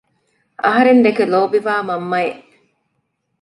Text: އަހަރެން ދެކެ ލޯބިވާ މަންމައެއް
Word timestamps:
އަހަރެން 0.63 1.01
ދެކެ 1.05 1.23
ލޯބިވާ 1.33 1.73
މަންމައެއް 1.87 2.43